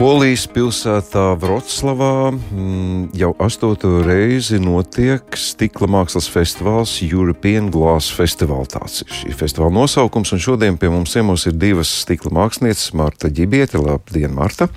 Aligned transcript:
Polijas 0.00 0.46
pilsētā 0.48 1.34
Vroclavā 1.36 2.30
mm, 2.32 3.10
jau 3.20 3.34
astoto 3.44 3.98
reizi 4.00 4.56
notiek 4.56 5.36
stikla 5.36 5.90
mākslas 5.92 6.24
festivāls 6.32 6.94
European 7.04 7.68
Glass 7.68 8.08
Festival. 8.16 8.64
Tāds 8.64 9.02
ir 9.04 9.12
šī 9.12 9.34
festivāla 9.36 9.74
nosaukums, 9.76 10.32
un 10.32 10.40
šodien 10.40 10.78
pie 10.80 10.88
mums 10.88 11.12
ciemos 11.12 11.44
ir 11.50 11.58
divas 11.60 11.92
stikla 12.06 12.32
mākslinieces, 12.32 12.94
Marta 12.96 13.28
Ģibiete, 13.28 13.76
labdien, 13.76 14.32
Marta! 14.32 14.70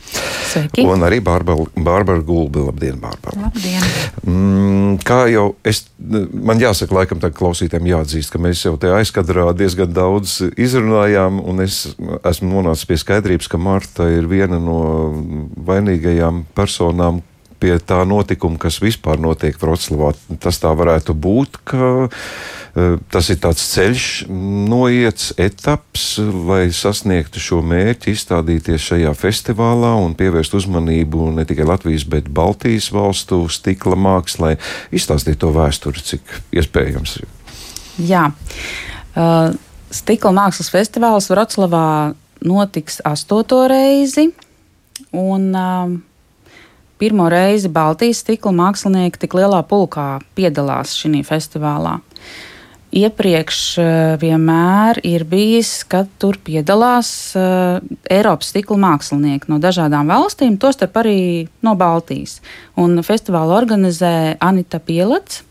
Sveiki! 0.49 0.83
Un 0.91 1.07
arī 1.07 1.21
Bārbara, 1.23 2.19
Gulbi, 2.19 2.65
labdien, 2.67 2.99
Bārbara! 2.99 3.45
Labdien! 3.45 3.87
Mm, 4.27 4.99
kā 5.07 5.21
jau 5.31 5.53
es, 5.63 5.85
man 6.35 6.59
jāsaka, 6.59 6.99
laikam 6.99 7.23
tā 7.23 7.31
klausītājiem 7.31 7.93
jāatzīst, 7.93 8.33
ka 8.35 8.43
mēs 8.43 8.65
jau 8.67 8.75
te 8.75 8.91
aizkadrā 8.91 9.47
diezgan 9.55 9.95
daudz 9.95 10.41
izrunājām, 10.51 11.39
un 11.47 11.63
es 11.63 11.85
esmu 12.27 12.57
nonācis 12.57 12.91
pie 12.91 12.99
skaidrības, 12.99 13.47
ka 13.47 13.63
Marta 13.71 14.11
ir 14.11 14.27
viena 14.27 14.59
no 14.59 15.12
vainīgajām 15.67 16.43
personām 16.55 17.21
pie 17.63 17.77
tā 17.79 18.01
notikuma, 18.07 18.59
kas 18.59 18.81
vispār 18.83 19.21
notiek 19.23 19.55
Vroclavā. 19.59 20.11
Tas 20.43 20.59
tā 20.59 20.73
varētu 20.75 21.15
būt, 21.15 21.59
ka 21.69 21.89
uh, 22.07 22.97
tas 23.13 23.29
ir 23.31 23.39
tāds 23.43 23.63
ceļš, 23.71 24.07
noiets 24.73 25.31
etaps, 25.39 26.17
lai 26.49 26.65
sasniegtu 26.75 27.39
šo 27.43 27.61
mērķi, 27.63 28.15
izstādīties 28.17 28.89
šajā 28.89 29.13
festivālā 29.15 29.93
un 30.03 30.17
pievērst 30.19 30.57
uzmanību 30.59 31.29
ne 31.37 31.47
tikai 31.47 31.69
Latvijas, 31.69 32.07
bet 32.09 32.27
Baltijas 32.27 32.89
valstu 32.95 33.45
stikla 33.47 33.95
mākslai, 33.95 34.57
izstāstīt 34.91 35.39
to 35.43 35.53
vēsturi, 35.55 36.03
cik 36.03 36.39
iespējams. 36.59 37.21
Jā. 38.03 38.27
Uh, 39.13 39.53
stikla 39.93 40.33
mākslas 40.35 40.73
festivāls 40.73 41.29
Vroclavā 41.31 41.87
notiks 42.43 42.99
astoto 43.07 43.63
reizi. 43.71 44.33
Un, 45.13 45.53
uh, 45.53 46.53
pirmo 46.97 47.27
reizi 47.29 47.69
Baltijas 47.69 48.23
stikla 48.23 48.53
mākslinieki 48.57 49.21
tik 49.21 49.35
lielā 49.37 49.61
pulkā 49.69 50.23
piedalās 50.37 50.95
šajā 50.97 51.21
festivālā. 51.27 51.99
Iepriekš 52.93 53.59
uh, 53.81 53.87
vienmēr 54.21 54.99
ir 55.05 55.25
bijis, 55.29 55.79
ka 55.89 56.03
tur 56.21 56.37
piedalās 56.41 57.09
uh, 57.37 57.77
Eiropas 58.09 58.49
stikla 58.53 58.77
mākslinieki 58.81 59.53
no 59.53 59.61
dažādām 59.61 60.09
valstīm, 60.09 60.57
tostarp 60.61 60.97
arī 61.01 61.17
no 61.65 61.73
Baltijas. 61.77 62.39
Un 62.77 62.97
festivālu 63.05 63.53
organizē 63.57 64.37
Anita 64.41 64.81
Pielats, 64.81 65.43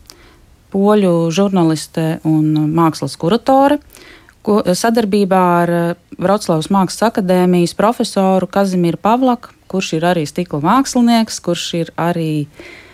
poļu 0.75 1.29
žurnāliste 1.31 2.17
un 2.27 2.51
mākslas 2.75 3.15
kuratore. 3.19 3.79
Uh, 3.79 4.12
ko, 4.45 4.59
sadarbībā 4.67 5.41
ar 5.63 5.73
eh, 5.73 5.89
Vroclavas 6.21 6.69
Mākslas 6.73 7.09
akadēmijas 7.09 7.75
profesoru 7.79 8.47
Kazimieru 8.51 8.99
Pavlaku, 9.01 9.55
kurš 9.71 9.95
ir 9.97 10.07
arī 10.11 10.27
stikla 10.29 10.61
mākslinieks, 10.63 11.39
kurš 11.43 11.67
ir 11.81 11.93
arī 11.97 12.45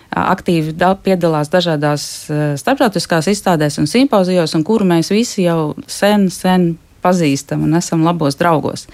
aktīvi 0.10 0.72
da, 0.74 0.96
piedalās 0.98 1.52
dažādās 1.54 2.04
starptautiskās 2.58 3.28
izstādēs 3.30 3.78
un 3.78 3.86
simpozijos, 3.86 4.56
un 4.58 4.64
kuru 4.66 4.88
mēs 4.90 5.12
visi 5.14 5.44
jau 5.44 5.76
sen, 5.86 6.30
sen 6.34 6.72
pazīstam 7.04 7.68
un 7.68 7.78
esam 7.80 8.04
labos 8.08 8.40
draugos. 8.40 8.88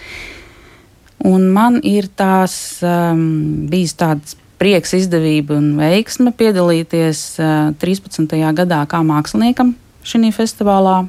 Un 1.26 1.48
man 1.54 1.80
ir 1.88 2.10
tās 2.12 2.82
um, 2.86 3.66
bijis 3.72 3.96
tāds 3.98 4.36
prieks, 4.60 4.94
izdevība 4.98 5.56
un 5.58 5.74
veiksme 5.80 6.34
piedalīties 6.36 7.24
uh, 7.40 7.72
13. 7.82 8.36
gadā 8.58 8.84
kā 8.90 9.02
māksliniekam 9.06 9.74
šajā 10.06 10.32
festivālā 10.36 11.06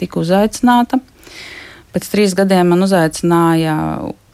tiku 0.00 0.24
uzaicināta. 0.24 1.00
Pēc 1.94 2.08
trīs 2.12 2.34
gadiem 2.38 2.72
man 2.72 2.86
uzaicināja 2.86 3.76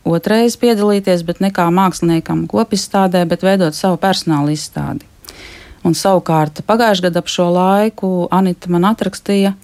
otrais 0.07 0.57
piedalīties, 0.61 1.25
bet 1.27 1.43
ne 1.43 1.51
kā 1.55 1.67
māksliniekam 1.75 2.47
kopizstādē, 2.51 3.25
bet 3.29 3.45
veidot 3.47 3.77
savu 3.77 3.99
personāla 4.01 4.55
izstādi. 4.55 5.07
Un 5.87 5.95
savukārt 5.95 6.65
pagājušajā 6.67 7.09
gadā 7.09 7.23
ap 7.23 7.31
šo 7.31 7.47
laiku 7.55 8.11
Anita 8.35 8.71
man 8.73 8.89
atrakstīja 8.89 9.55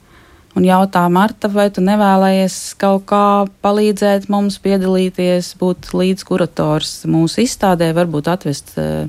un 0.57 0.67
jautā, 0.67 1.03
Marta, 1.13 1.49
vai 1.51 1.69
tu 1.73 1.83
nevēlējies 1.85 2.57
kaut 2.81 3.07
kā 3.11 3.27
palīdzēt 3.65 4.29
mums 4.33 4.59
piedalīties, 4.63 5.55
būt 5.61 5.93
līdzkurators 5.97 7.03
mūsu 7.11 7.43
izstādē, 7.47 7.91
varbūt 7.97 8.29
atvest 8.33 8.75
uh, 8.77 9.09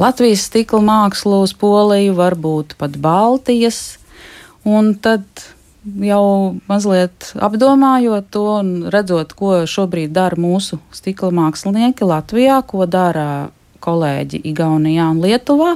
Latvijas 0.00 0.48
stikla 0.48 0.80
mākslu 0.82 1.44
uz 1.44 1.52
Poliju, 1.54 2.16
varbūt 2.18 2.74
pat 2.80 2.96
Baltijas. 2.98 4.00
Un 4.66 4.94
tad 4.98 5.22
jau 5.84 6.56
mazliet 6.68 7.32
apdomājot 7.42 8.30
to 8.32 8.44
un 8.58 8.72
redzot, 8.92 9.34
ko 9.36 9.64
šobrīd 9.68 10.14
dara 10.14 10.38
mūsu 10.40 10.80
stikla 10.94 11.32
mākslinieki 11.34 12.08
Latvijā, 12.08 12.60
ko 12.66 12.88
dara 12.90 13.50
kolēģi 13.84 14.40
Igaunijā 14.48 15.10
un 15.12 15.20
Lietuvā, 15.24 15.74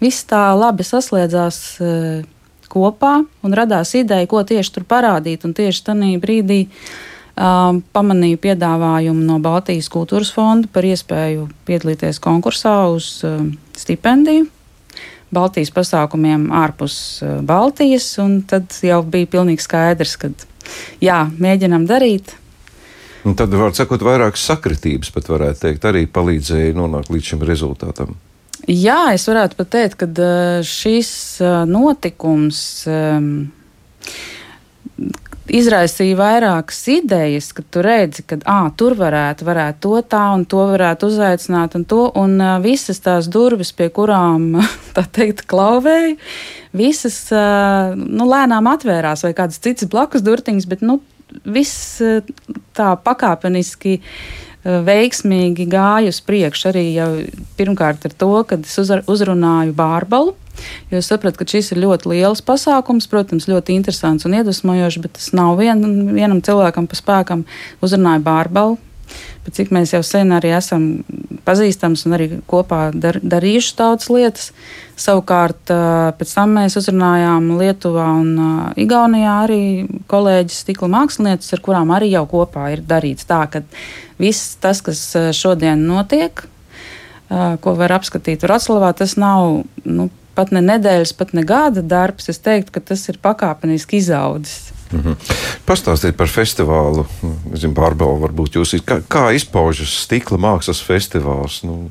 viss 0.00 0.24
tā 0.28 0.50
labi 0.56 0.86
saslēdzās 0.86 1.58
e, 1.76 1.92
kopā 2.72 3.18
un 3.44 3.56
radās 3.56 3.92
ideja, 3.98 4.28
ko 4.30 4.42
tieši 4.46 4.76
tur 4.78 4.86
parādīt. 4.88 5.44
Un 5.44 5.52
tieši 5.56 5.84
tajā 5.90 6.20
brīdī 6.22 6.60
um, 6.70 7.82
pamanīju 7.92 8.38
piedāvājumu 8.46 9.26
no 9.26 9.40
Baltijas 9.42 9.90
kultūras 9.92 10.30
fonda 10.32 10.70
par 10.72 10.86
iespēju 10.88 11.50
piedalīties 11.68 12.22
konkursā 12.22 12.78
uz 12.94 13.18
um, 13.26 13.52
stipendiju 13.76 14.48
Baltijas 15.34 15.70
pasākumiem 15.74 16.48
ārpus 16.54 16.96
eh, 17.22 17.38
Baltijas, 17.46 18.08
un 18.22 18.40
tad 18.50 18.74
jau 18.82 19.00
bija 19.06 19.30
pilnīgi 19.30 19.62
skaidrs, 19.62 20.16
ka 20.20 20.32
jā, 21.02 21.22
mēģinam 21.38 21.86
darīt. 21.90 22.34
Un 23.28 23.36
tad, 23.36 23.52
var 23.52 23.74
sakot, 23.76 24.02
vairākas 24.02 24.42
sakritības 24.48 25.12
pat 25.12 25.28
varētu 25.28 25.66
teikt, 25.66 25.86
arī 25.86 26.06
palīdzēja 26.08 26.74
nonākt 26.76 27.12
līdz 27.12 27.32
šim 27.34 27.44
rezultātam. 27.46 28.16
Jā, 28.68 29.12
es 29.14 29.26
varētu 29.28 29.56
pat 29.60 29.72
teikt, 29.76 29.98
ka 30.00 30.10
eh, 30.10 30.60
šis 30.66 31.12
eh, 31.44 31.62
notikums 31.68 32.64
izraisīja 35.50 36.16
vairākas 36.18 36.80
idejas, 36.92 37.50
ka 37.54 37.64
tu 37.66 37.82
redzi, 37.84 38.24
ka 38.28 38.38
à, 38.48 38.58
tur 38.76 38.94
varētu, 38.98 39.46
varētu 39.46 39.82
to 39.86 40.02
tā 40.12 40.22
un 40.34 40.44
to 40.48 40.62
varētu 40.72 41.10
uzaicināt 41.10 41.76
un 41.78 41.86
to, 41.90 42.04
un 42.20 42.36
uh, 42.38 42.56
visas 42.62 43.02
tās 43.02 43.28
durvis, 43.32 43.72
pie 43.76 43.90
kurām, 43.94 44.60
tā 44.96 45.04
teikt, 45.18 45.44
klauvēja, 45.50 46.16
visas, 46.76 47.22
uh, 47.34 47.96
nu, 47.96 48.28
lēnām 48.30 48.70
atvērās 48.70 49.26
vai 49.26 49.34
kādas 49.36 49.62
citas 49.62 49.90
blakus 49.90 50.24
durtiņas, 50.26 50.68
bet, 50.70 50.84
nu, 50.86 51.00
viss 51.44 51.98
uh, 52.04 52.22
tā 52.76 52.92
pakāpeniski 53.04 53.98
veiksmīgi 54.64 55.66
gāja 55.70 56.12
uz 56.12 56.20
priekšu 56.24 56.70
arī 56.72 56.84
jau 56.92 57.08
pirmkārt 57.56 58.04
ar 58.08 58.16
to, 58.16 58.32
kad 58.48 58.66
es 58.66 58.78
uzrunāju 58.80 59.76
Bārbalu, 59.76 60.36
Jo 60.90 60.98
es 61.00 61.08
sapratu, 61.10 61.40
ka 61.40 61.46
šis 61.48 61.72
ir 61.72 61.80
ļoti 61.84 62.10
liels 62.10 62.42
pasākums, 62.44 63.08
protams, 63.10 63.48
ļoti 63.50 63.76
interesants 63.78 64.26
un 64.28 64.36
iedvesmojošs, 64.38 65.00
bet 65.04 65.16
tas 65.18 65.30
nav 65.36 65.56
vien, 65.60 65.82
vienam 66.12 66.42
cilvēkam 66.44 66.88
pa 66.90 66.98
spēkam. 66.98 67.46
Uzrunāja 67.84 68.22
Bārbalu. 68.26 68.76
Bet 69.44 69.56
cik 69.56 69.72
mēs 69.72 69.94
jau 69.94 70.02
sen 70.04 70.34
arī 70.36 70.52
esam 70.52 70.84
pazīstami 71.46 71.96
un 72.06 72.16
arī 72.16 72.28
kopā 72.50 72.90
dar, 72.92 73.18
darījuši 73.22 73.74
daudzas 73.78 74.10
lietas. 74.12 74.50
Savukārt, 75.00 75.72
pēc 76.20 76.34
tam 76.36 76.58
mēs 76.58 76.76
uzrunājām 76.76 77.46
Lietuvā 77.56 78.06
un 78.20 78.34
Igaunijā 78.80 79.36
arī 79.46 79.62
kolēģis, 80.12 80.60
stikla 80.66 80.90
mākslinieces, 80.92 81.54
ar 81.56 81.64
kurām 81.64 81.94
arī 81.96 82.12
jau 82.12 82.26
kopā 82.28 82.68
ir 82.74 82.84
darīts 82.84 83.24
tā, 83.28 83.46
ka 83.48 83.64
viss 84.20 84.58
tas, 84.60 84.82
kas 84.84 85.00
šodien 85.36 85.86
notiek, 85.88 86.44
ko 87.30 87.76
var 87.78 87.96
apskatīt 87.96 88.44
Vroclavā, 88.44 88.92
tas 88.98 89.16
nav 89.16 89.62
nu, 89.86 90.10
pat 90.36 90.52
ne 90.54 90.62
nedēļas, 90.64 91.14
pat 91.16 91.32
ne 91.36 91.44
gada 91.46 91.82
darbs. 91.84 92.28
Es 92.32 92.42
teiktu, 92.42 92.74
ka 92.76 92.84
tas 92.92 93.06
ir 93.12 93.20
pakāpeniski 93.22 94.00
izaudzis. 94.00 94.70
Mm 94.92 95.00
-hmm. 95.00 95.16
Pastāstiet 95.66 96.16
par 96.16 96.28
festivālu. 96.28 97.06
Zinu, 97.54 97.74
Bārbela, 97.74 98.18
varbūt 98.20 98.56
jūs 98.58 98.74
kā, 98.82 99.00
kā 99.08 99.34
izpaužas 99.34 100.02
stikla 100.02 100.38
mākslas 100.38 100.82
festivāls. 100.82 101.62
Nu, 101.62 101.90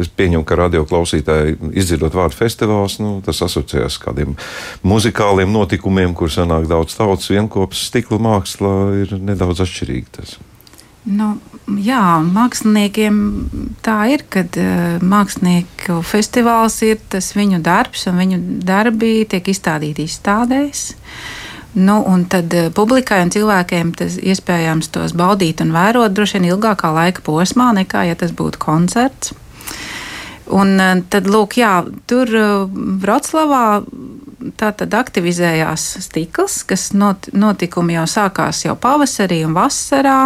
es 0.00 0.08
pieņemu, 0.08 0.44
ka 0.44 0.54
radio 0.54 0.84
klausītāji 0.84 1.56
izdzirdot 1.72 2.14
vārdu 2.14 2.36
festivāls, 2.36 2.98
nu, 2.98 3.20
tas 3.24 3.42
asociējas 3.42 3.98
ar 4.00 4.04
kādiem 4.06 4.36
muzikāliem 4.82 5.52
notikumiem, 5.52 6.14
kur 6.14 6.28
sanāk 6.28 6.66
daudz 6.66 6.96
tautas 6.96 7.30
vienopus. 7.30 7.86
Stikla 7.86 8.18
māksla 8.18 9.02
ir 9.02 9.18
nedaudz 9.18 9.60
atšķirīga. 9.60 10.06
Tas. 10.16 10.38
Nu, 11.04 11.38
jā, 11.80 12.20
māksliniekiem 12.20 13.14
tā 13.80 13.98
ir, 14.12 14.24
kad 14.28 14.56
uh, 14.60 14.98
mākslinieku 15.00 16.02
festivāls 16.04 16.82
ir 16.84 16.98
tas 17.08 17.32
viņu 17.36 17.62
darbs, 17.64 18.04
un 18.10 18.20
viņu 18.20 18.40
darbi 18.68 19.24
tiek 19.28 19.48
izstādīti 19.48 20.04
izstādēs. 20.04 20.90
Nu, 21.72 22.00
un 22.06 22.24
tad 22.26 22.54
uh, 22.56 22.70
publikai 22.74 23.20
un 23.22 23.30
cilvēkiem 23.30 23.92
tas 23.98 24.16
iespējams 24.18 24.90
tos 24.90 25.14
baudīt 25.14 25.62
un 25.62 25.70
vērot 25.74 26.14
droši 26.14 26.38
vien 26.38 26.50
ilgākā 26.50 26.90
laika 26.96 27.22
posmā, 27.26 27.70
nekā 27.76 28.08
ja 28.08 28.18
tas 28.18 28.34
būtu 28.34 28.58
koncerts. 28.62 29.34
Un 30.50 30.74
uh, 30.82 30.96
tad, 31.12 31.30
lūk, 31.30 31.60
jā, 31.60 31.76
tur 32.10 32.32
Vroclavā 33.04 33.64
tā 34.60 34.70
tad 34.76 34.94
aktivizējās 34.96 35.86
stikls, 36.06 36.62
kas 36.68 36.90
not, 36.96 37.28
notikumi 37.32 37.96
jau 37.96 38.06
sākās 38.08 38.64
jau 38.64 38.76
pavasarī 38.78 39.42
un 39.46 39.56
vasarā. 39.56 40.20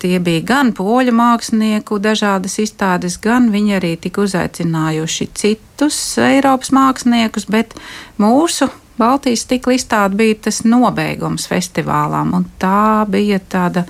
Tie 0.00 0.16
bija 0.24 0.40
gan 0.48 0.70
poļu 0.72 1.12
mākslinieku 1.12 1.98
dažādas 2.00 2.54
izstādes, 2.62 3.18
gan 3.20 3.50
viņi 3.52 3.74
arī 3.76 3.90
tika 4.00 4.22
uzaicinājuši 4.24 5.26
citus 5.36 5.98
Eiropas 6.16 6.72
māksliniekus, 6.72 7.44
bet 7.52 7.76
mūsu 8.16 8.70
Baltijas 9.00 9.46
stikla 9.46 9.76
izstāde 9.78 10.18
bija 10.20 10.38
tas 10.46 10.62
nobeigums 10.68 11.48
festivālām, 11.50 12.34
un 12.36 12.44
tā 12.60 13.06
bija 13.08 13.40
tāda 13.40 13.86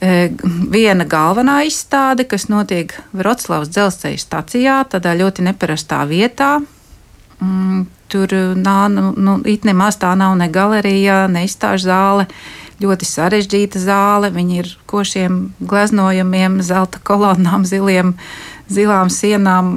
e, 0.00 0.30
viena 0.72 1.04
galvenā 1.08 1.60
izstāde, 1.68 2.24
kas 2.28 2.48
notiek 2.48 2.94
Vroclavas 3.12 3.70
dzelzceļa 3.74 4.24
stacijā, 4.24 4.80
tādā 4.94 5.12
ļoti 5.20 5.44
neparastā 5.50 6.02
vietā. 6.08 6.56
Mm, 7.38 7.84
tur 8.08 8.32
nav, 8.56 8.88
nu, 8.90 9.12
nu, 9.16 9.36
nemaz 9.44 9.98
tā 10.00 10.14
nav 10.18 10.34
ne 10.40 10.48
galerija, 10.50 11.26
ne 11.30 11.44
izstāžu 11.46 11.90
zāle. 11.90 12.26
Ļoti 12.78 13.06
sarežģīta 13.10 13.80
zāle, 13.82 14.30
viņi 14.30 14.60
ir 14.62 14.68
košiem 14.86 15.38
gleznojumiem, 15.58 16.60
zelta 16.62 17.00
kolonnām, 17.02 17.66
ziliem 17.66 18.14
zilām 18.72 19.10
sienām, 19.12 19.74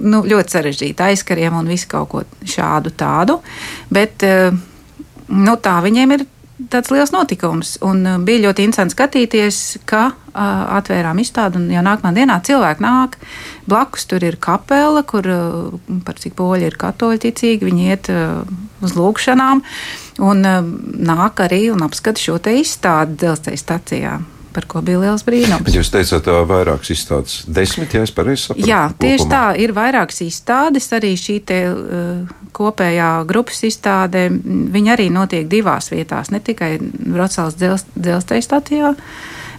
nu, 0.00 0.22
ļoti 0.24 0.56
sarežģīti 0.56 1.06
aizkariem 1.10 1.56
un 1.60 1.70
visu 1.70 1.88
kaut 1.90 2.10
ko 2.12 2.24
šādu 2.48 2.92
tādu. 2.96 3.40
Bet 3.92 4.24
eh, 4.26 4.50
nu, 5.28 5.56
tā 5.60 5.78
viņiem 5.84 6.16
ir 6.16 6.28
tāds 6.68 6.90
liels 6.92 7.12
notikums. 7.14 7.76
Un 7.86 8.02
uh, 8.04 8.18
bija 8.24 8.44
ļoti 8.46 8.66
interesanti 8.66 8.96
skatīties, 8.96 9.60
ka 9.88 10.02
uh, 10.10 10.40
atvērām 10.76 11.20
izstādi, 11.22 11.60
un 11.60 11.70
jau 11.72 11.84
nākamā 11.86 12.12
dienā 12.16 12.40
cilvēki 12.44 12.84
nāk. 12.84 13.16
Blakus 13.70 14.04
tur 14.10 14.24
ir 14.26 14.36
kapela, 14.42 15.04
kur, 15.08 15.28
uh, 15.30 15.94
par 16.04 16.20
cik 16.20 16.36
poļi 16.38 16.68
ir 16.68 16.76
katoļi 16.80 17.22
ticīgi, 17.24 17.68
viņi 17.70 17.88
iet 17.88 18.10
uh, 18.12 18.42
uz 18.84 18.96
lūgšanām, 18.98 19.64
un 20.26 20.50
uh, 20.50 20.60
nāk 21.10 21.40
arī 21.46 21.66
un 21.72 21.86
apskata 21.86 22.20
šo 22.20 22.36
te 22.42 22.58
izstādi 22.60 23.22
dzelzceļa 23.22 23.64
stacijā 23.64 24.18
par 24.52 24.66
ko 24.70 24.82
bija 24.84 25.00
liels 25.02 25.24
brīnums. 25.26 25.64
Bet 25.66 25.76
jūs 25.76 25.90
teicāt, 25.92 26.24
ka 26.26 26.42
vairākas 26.48 26.92
izstādes, 26.94 27.40
desmit, 27.46 27.94
ja 27.94 28.04
es 28.06 28.12
pareizi 28.14 28.48
saprotu. 28.48 28.68
Jā, 28.68 28.82
tieši 29.00 29.24
kopumā. 29.24 29.32
tā, 29.34 29.42
ir 29.64 29.74
vairākas 29.76 30.22
izstādes. 30.26 30.88
Arī 30.96 31.12
šī 31.18 31.36
te, 31.46 31.58
uh, 31.70 32.46
kopējā 32.56 33.10
grupas 33.30 33.62
izstāde, 33.68 34.28
viņa 34.76 34.94
arī 34.96 35.10
notiek 35.14 35.50
divās 35.50 35.92
vietās, 35.92 36.32
ne 36.34 36.42
tikai 36.44 36.76
Vroclavas 36.80 37.58
dzelzceļa 37.60 38.46
stacijā. 38.46 38.94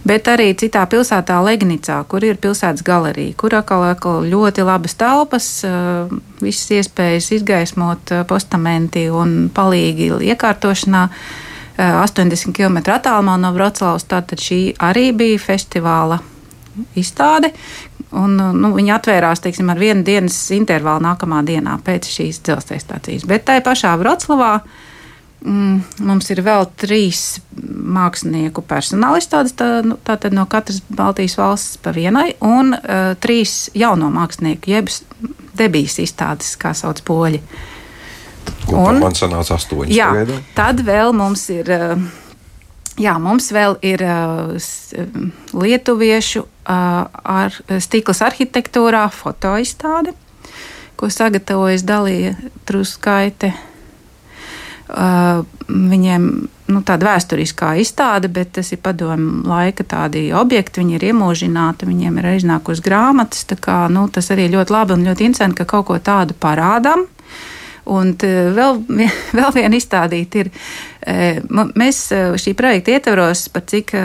Bet 0.02 0.26
arī 0.26 0.48
citā 0.58 0.82
pilsētā, 0.90 1.36
Legnicā, 1.46 2.00
kur 2.10 2.24
ir 2.26 2.40
pilsētas 2.42 2.82
galerija, 2.82 3.36
kur 3.38 3.54
atkal, 3.54 3.84
atkal 3.92 4.26
ļoti 4.26 4.64
labas 4.66 4.98
telpas, 4.98 5.46
uh, 5.68 6.10
visas 6.42 6.74
iespējas 6.80 7.30
izgaismot 7.38 8.10
uh, 8.10 8.26
postamenti 8.26 9.06
un 9.14 9.46
palīgi 9.54 10.10
iekārtošanā. 10.32 11.06
Uh, 11.06 11.41
80 11.78 12.52
km 12.56 12.82
attālumā 12.92 13.38
no 13.40 13.52
Vroclavas. 13.54 14.04
Tātad 14.08 14.42
šī 14.42 14.60
arī 14.82 15.10
bija 15.16 15.40
festivāla 15.40 16.20
izstāde. 16.98 17.52
Un, 18.12 18.36
nu, 18.36 18.72
viņi 18.76 18.92
atvērās 18.92 19.40
teiksim, 19.40 19.70
ar 19.72 19.80
vienu 19.80 20.04
dienas 20.04 20.36
intervālu 20.52 21.00
nākamā 21.06 21.40
dienā 21.48 21.78
pēc 21.84 22.10
šīs 22.12 22.42
dzelzceļa 22.44 22.84
stācijas. 22.84 23.24
Bet 23.28 23.46
tajā 23.48 23.62
pašā 23.64 23.94
Vroclavā 24.00 24.50
mm, 25.40 25.78
mums 26.04 26.28
ir 26.34 26.42
vēl 26.44 26.68
trīs 26.76 27.40
mākslinieku 27.56 28.64
personāla 28.68 29.22
izstādes, 29.22 29.56
tā, 29.56 29.80
nu, 29.86 29.96
tātad 30.04 30.36
no 30.36 30.44
katras 30.44 30.82
Baltijas 30.92 31.38
valsts 31.40 31.80
pa 31.80 31.94
vienai, 31.96 32.34
un 32.44 32.76
uh, 32.76 33.14
trīs 33.16 33.70
jauno 33.72 34.12
mākslinieku, 34.12 34.74
jeb 34.76 34.92
debijas 35.56 35.96
izstādes, 36.04 36.52
kā 36.60 36.76
sauc 36.76 37.00
poļi. 37.08 37.40
Uh, 37.40 37.70
Un, 38.72 38.98
man 39.02 39.16
sanāca 39.16 39.56
astoņas. 39.58 39.94
Jā, 39.94 40.10
pagaidām. 40.12 40.44
tad 40.56 40.82
vēl 40.86 41.12
mums 41.16 41.44
ir. 41.52 41.68
Eh, 41.70 42.04
jā, 43.02 43.16
mums 43.20 43.50
vēl 43.52 43.76
ir 43.84 44.04
uh, 44.06 44.54
lietuviešu 45.56 46.44
uh, 46.44 46.78
ar 47.10 47.58
stikla 47.82 48.16
arhitektūrā 48.28 49.04
fotoizstāde, 49.12 50.14
ko 50.96 51.10
sagatavojas 51.12 51.84
Dalīja 51.88 52.36
Truskaite. 52.68 53.52
Uh, 54.92 55.44
viņiem 55.72 56.24
nu, 56.72 56.80
tāda 56.84 57.12
vēsturiskā 57.12 57.72
izstāde, 57.80 58.28
bet 58.32 58.52
tas 58.58 58.72
ir 58.74 58.80
padomu 58.82 59.40
laika 59.48 59.86
tādi 59.88 60.26
objekti, 60.36 60.82
viņi 60.82 60.98
ir 60.98 61.06
iemūžināti, 61.12 61.88
viņiem 61.88 62.18
ir 62.20 62.28
iznākusi 62.34 62.84
grāmatas. 62.84 63.46
Kā, 63.62 63.86
nu, 63.92 64.06
tas 64.12 64.28
arī 64.34 64.50
ļoti 64.52 64.74
labi 64.74 64.96
un 64.96 65.06
ļoti 65.08 65.28
interesanti, 65.28 65.58
ka 65.60 65.68
kaut 65.74 65.88
ko 65.88 65.98
tādu 66.02 66.36
parādām. 66.38 67.06
Un 67.90 68.12
vēl, 68.14 68.78
vēl 69.38 69.54
viena 69.56 69.78
izstādīta 69.78 70.44
ir, 70.44 70.50
e, 71.02 71.40
mēs 71.78 72.04
e, 72.14 72.20
šī 72.38 72.54
projekta 72.58 72.94
ietvaros, 72.94 73.48
par 73.50 73.64
cik 73.66 73.90
e, 73.98 74.04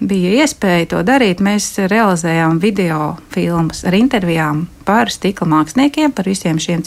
bija 0.00 0.32
iespēja 0.42 0.88
to 0.94 1.04
darīt, 1.06 1.42
mēs 1.44 1.76
realizējām 1.90 2.58
video 2.62 3.14
filmas 3.30 3.84
ar 3.86 3.94
intervijām 3.94 4.64
par 4.88 5.12
stikla 5.12 5.46
māksliniekiem, 5.52 6.10
par 6.16 6.26
visiem 6.26 6.58
šiem, 6.58 6.82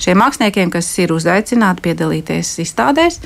šiem 0.00 0.20
māksliniekiem, 0.22 0.72
kas 0.72 0.88
ir 1.02 1.12
uzaicināti 1.12 1.84
piedalīties 1.84 2.56
izstādēs. 2.64 3.20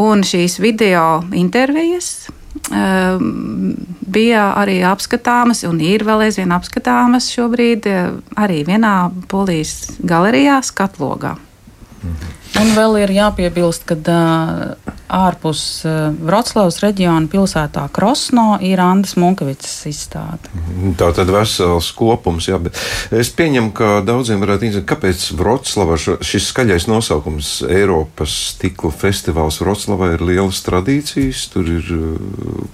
Un 0.00 0.22
šīs 0.24 0.60
video 0.62 1.20
intervijas 1.36 2.30
bija 2.70 4.44
arī 4.58 4.78
apskatāmas, 4.86 5.64
un 5.66 5.82
ir 5.82 6.06
vēl 6.06 6.24
aizvien 6.28 6.54
apskatāmas 6.54 7.28
šobrīd 7.34 7.90
arī 8.38 8.62
vienā 8.70 8.94
polijas 9.28 9.90
galerijā, 9.98 10.62
Skatlogā. 10.64 11.34
Un 12.60 12.72
vēl 12.76 12.96
ir 13.04 13.12
jāpiebilst, 13.14 13.84
ka 13.88 13.96
uh, 13.96 14.94
ārpus 15.10 15.62
uh, 15.86 16.10
Vroclavas 16.26 16.80
reģiona 16.82 17.28
pilsētā 17.30 17.86
Krosno 17.94 18.58
ir 18.64 18.80
Andris 18.82 19.16
Munkavicas 19.20 19.74
izstāde. 19.88 20.50
Mhm. 20.54 20.96
Tā 21.00 21.10
tad 21.16 21.30
vesels 21.32 21.90
kopums, 21.96 22.48
jā, 22.50 22.58
bet 22.62 22.76
es 23.14 23.30
pieņemu, 23.36 23.72
ka 23.76 23.92
daudziem 24.06 24.42
varētu 24.42 24.68
interesēt, 24.68 24.88
kāpēc 24.90 25.26
Vroclava 25.38 25.96
šis 26.00 26.50
skaļais 26.50 26.88
nosaukums 26.90 27.52
Eiropas 27.68 28.34
stikla 28.56 28.92
festivāls 28.92 29.60
Vroclavā 29.62 30.14
ir 30.16 30.26
lielas 30.32 30.60
tradīcijas, 30.66 31.46
tur 31.54 31.70
ir, 31.78 31.94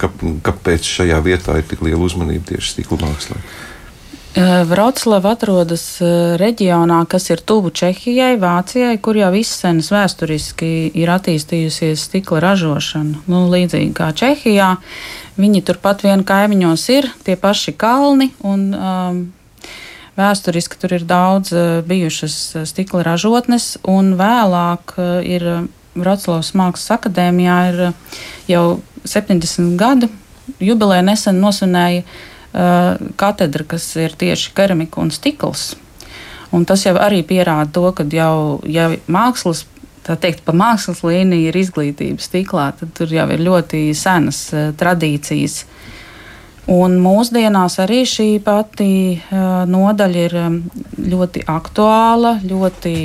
kā, 0.01 0.11
kāpēc 0.49 0.89
šajā 0.97 1.21
vietā 1.25 1.59
ir 1.61 1.67
tik 1.69 1.85
liela 1.85 2.03
uzmanība 2.07 2.55
tieši 2.55 2.77
stikla 2.77 3.03
mākslā? 3.05 3.41
Vroclava 4.37 5.31
atrodas 5.33 5.97
reģionā, 6.37 6.99
kas 7.09 7.25
ir 7.31 7.41
tuvu 7.41 7.71
Čehijai, 7.73 8.35
Vācijai, 8.37 8.99
kur 9.01 9.17
jau 9.17 9.31
izsenas 9.33 9.89
vēsturiski 9.89 10.91
ir 10.93 11.09
attīstījusies 11.09 12.03
stikla 12.05 12.43
ražošana. 12.45 13.23
Nu, 13.25 13.47
līdzīgi 13.49 13.89
kā 13.97 14.11
Čehijā, 14.13 14.75
viņi 15.41 15.63
turpat 15.65 16.05
vien 16.05 16.21
kaimiņos 16.27 16.85
ir 16.93 17.09
tie 17.25 17.37
paši 17.39 17.73
kalni. 17.79 18.29
Un, 18.45 18.69
um, 18.77 19.25
Vēsturiski 20.17 20.79
tur 20.81 20.95
ir 20.97 21.03
daudz 21.05 21.51
bijušas 21.85 22.37
stikla 22.65 23.03
ražotnes, 23.05 23.75
un 23.85 24.15
vēlāk 24.17 24.95
ir 25.21 25.45
Vroclavas 25.93 26.55
Mākslas 26.57 26.95
akadēmijā 26.95 27.91
jau 28.49 28.63
70 29.05 29.77
gadu 29.77 30.09
jubileja 30.57 31.05
nesen 31.05 31.37
nosvinēja 31.41 32.01
Uh, 32.01 32.36
katedra, 33.15 33.65
kas 33.69 33.89
ir 34.01 34.15
tieši 34.17 34.53
keramika 34.57 35.01
un 35.03 35.11
stikls. 35.13 35.75
Un 36.55 36.63
tas 36.65 36.85
jau 36.85 36.95
arī 36.95 37.23
pierāda 37.27 37.69
to, 37.75 37.89
ka 37.93 38.05
jau 38.07 38.59
ja 38.71 38.87
mākslas, 39.11 39.65
tā 40.07 40.15
teikt, 40.15 40.45
pa 40.47 40.55
mākslas 40.55 41.03
līniju 41.03 41.49
ir 41.49 41.59
izglītība 41.59 42.23
stiklā, 42.23 42.69
tad 42.79 42.93
tur 42.97 43.11
jau 43.11 43.27
ir 43.35 43.43
ļoti 43.43 43.89
senas 43.97 44.45
uh, 44.55 44.71
tradīcijas. 44.79 45.65
Un 46.71 46.97
mūsdienās 46.99 47.77
arī 47.83 48.01
šī 48.07 48.29
pati 48.43 48.89
uh, 49.19 49.63
nodaļa 49.67 50.25
ir 50.25 50.37
um, 50.39 50.57
ļoti 50.97 51.45
aktuāla, 51.51 52.37
ļoti 52.47 52.95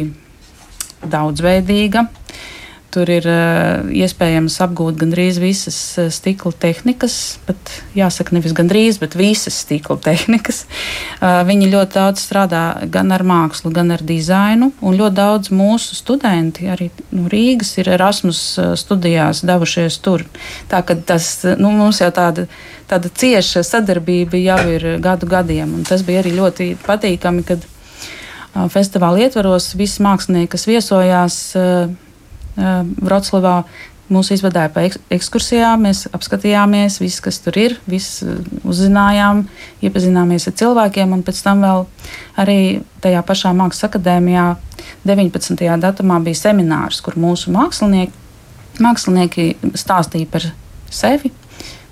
daudzveidīga. 1.02 2.06
Tur 2.92 3.08
ir 3.08 3.24
uh, 3.24 3.86
iespējams 3.88 4.58
apgūt 4.66 4.98
gandrīz 5.00 5.38
visas 5.40 5.76
uh, 5.96 6.10
stikla 6.12 6.52
tehnikas, 6.60 7.14
pat 7.46 7.70
jāsaka, 7.96 8.34
nevis 8.36 8.52
gandrīz, 8.56 8.98
bet 9.00 9.16
visas 9.16 9.62
stikla 9.64 9.96
tehnikas. 10.04 10.66
Uh, 11.16 11.40
viņi 11.48 11.70
ļoti 11.72 11.96
daudz 11.96 12.26
strādā 12.26 12.64
gan 12.92 13.14
ar 13.16 13.24
mākslu, 13.24 13.72
gan 13.72 13.94
ar 13.96 14.04
dizainu. 14.04 14.74
Un 14.84 14.98
ļoti 15.00 15.16
daudz 15.16 15.52
mūsu 15.56 15.96
studenti, 15.96 16.68
arī 16.68 16.90
nu, 17.14 17.24
Rīgas, 17.32 17.72
ir 17.80 17.88
Erasmus 17.96 18.42
studijās 18.82 19.40
devušies 19.48 19.96
tur. 20.04 20.26
Tā 20.68 20.84
kā 20.84 20.98
tas 21.00 21.32
nu, 21.56 21.72
mums 21.72 22.02
jau 22.04 22.12
tāda, 22.12 22.44
tāda 22.92 23.08
cieša 23.08 23.64
sadarbība 23.64 24.36
jau 24.42 24.60
ir 24.76 24.88
gadu 25.00 25.32
gadiem. 25.32 25.78
Un 25.80 25.88
tas 25.88 26.04
bija 26.04 26.20
arī 26.20 26.36
ļoti 26.36 26.74
patīkami, 26.84 27.48
kad 27.48 27.64
festivāla 28.72 29.24
ietvaros 29.24 29.72
visi 29.80 30.04
mākslinieki, 30.04 30.52
kas 30.52 30.68
viesojās, 30.68 31.42
Vroclavā. 32.56 33.62
Mūsu 34.12 34.34
izvadīja 34.34 34.68
pa 34.74 34.82
ekskursijām, 35.14 35.86
mēs 35.86 36.02
apskatījāmies, 36.12 36.98
viss, 37.00 37.22
kas 37.24 37.38
tur 37.40 37.56
ir, 37.56 37.78
viss 37.88 38.18
uzzinājām, 38.68 39.46
iepazināmies 39.80 40.50
ar 40.50 40.56
cilvēkiem, 40.60 41.14
pēc 41.24 41.38
tam 41.46 41.62
vēl 41.64 41.86
arī 42.42 42.58
tajā 43.00 43.22
pašā 43.24 43.54
Mākslas 43.56 43.88
akadēmijā 43.88 44.50
19. 45.08 45.64
datumā 45.80 46.18
bija 46.26 46.42
seminārs, 46.42 47.00
kur 47.00 47.16
mūsu 47.16 47.54
mākslinieki, 47.54 48.12
mākslinieki 48.84 49.46
stāstīja 49.80 50.28
par 50.34 50.50
sevi, 50.92 51.32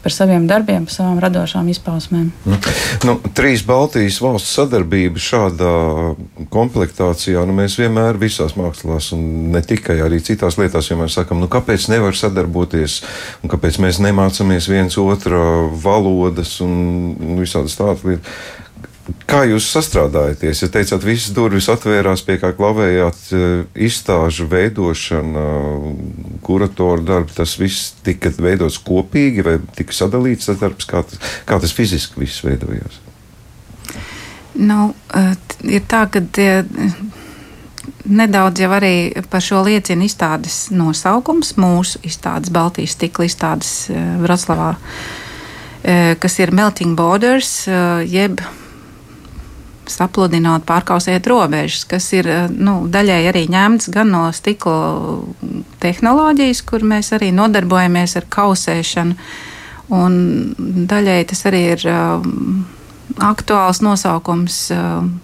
par 0.03 0.15
saviem 0.15 0.47
darbiem, 0.51 0.87
par 0.89 0.95
savām 0.95 1.19
radošām 1.23 1.69
izpausmēm. 1.73 2.31
Mm. 2.45 2.71
Nu, 3.09 3.17
trīs 3.37 3.65
Baltijas 3.67 4.21
valstu 4.23 4.49
sadarbība 4.51 5.21
šādā 5.21 5.75
komplektācijā, 6.53 7.43
nu, 7.49 7.57
mēs 7.57 7.79
vienmēr 7.81 8.21
visās 8.21 8.57
mākslās, 8.59 9.13
un 9.17 9.53
ne 9.55 9.63
tikai 9.65 10.01
arī 10.05 10.23
citās 10.25 10.59
lietās, 10.61 10.91
vienmēr 10.93 11.13
sakam, 11.13 11.43
nu, 11.43 11.51
kāpēc 11.53 11.91
nevar 11.93 12.17
sadarboties, 12.17 13.01
un 13.45 13.53
kāpēc 13.53 13.81
mēs 13.85 14.01
nemācāmies 14.05 14.71
viens 14.71 14.99
otra 15.01 15.45
valodas 15.85 16.59
un 16.65 17.37
visādas 17.41 17.79
tādas 17.81 18.07
lietas. 18.07 18.41
Kā 19.31 19.45
jūs 19.49 19.69
sastrādājaties? 19.73 20.61
Jūs 20.65 20.73
teicāt, 20.75 21.05
visas 21.07 21.35
durvis 21.35 21.69
atvērās, 21.73 22.23
pie 22.27 22.37
kā 22.43 22.51
klavējāt, 22.57 23.21
eh, 23.33 23.63
izstāžu 23.87 24.47
veidošana, 24.51 25.45
kuratoru 26.45 27.07
darbu. 27.07 27.35
Tas 27.37 27.57
viss 27.59 27.95
tika 28.05 28.33
veidots 28.37 28.81
kopīgi 28.83 29.45
vai 29.47 29.57
tika 29.77 29.97
sadalīts 29.97 30.51
darbs, 30.61 30.87
kā 30.87 31.03
tas, 31.07 31.19
kā 31.47 31.61
tas 31.61 31.73
fiziski 31.73 32.21
viss 32.21 32.45
veidojās? 32.45 33.01
Nu, 34.55 34.95
eh, 35.15 35.35
ir 35.63 35.81
tā, 35.89 36.05
ka 36.11 36.21
tie, 36.21 36.65
nedaudz 38.05 38.61
jau 38.61 38.71
arī 38.71 39.25
par 39.31 39.41
šo 39.41 39.65
liecina 39.65 40.05
izstādes 40.05 40.71
nosaukums, 40.71 41.55
mūsu 41.55 42.03
izstādes, 42.03 42.51
Baltijas 42.51 42.99
stikla 42.99 43.25
izstādes 43.25 43.91
eh, 43.91 44.17
Vroclavā, 44.21 44.77
kas 46.21 46.35
ir 46.39 46.51
Melting 46.53 46.93
Borders, 46.93 47.65
jeb 48.05 48.43
sapludinot, 49.93 50.65
pārkausiet 50.69 51.27
robežas, 51.31 51.85
kas 51.89 52.09
ir 52.17 52.29
eh, 52.31 52.49
nu, 52.51 52.85
daļai 52.91 53.21
arī 53.31 53.47
ņemts 53.53 53.91
gan 53.95 54.13
no 54.15 54.25
stikla 54.35 55.21
tehnoloģijas, 55.83 56.65
kur 56.69 56.85
mēs 56.87 57.13
arī 57.17 57.31
nodarbojamies 57.37 58.17
ar 58.21 58.29
kausēšanu, 58.33 59.17
un 59.95 60.19
daļai 60.91 61.23
tas 61.31 61.47
arī 61.51 61.63
ir 61.75 61.87
um, 61.91 62.67
aktuāls 63.31 63.83
nosaukums. 63.83 64.69
Um, 64.77 65.17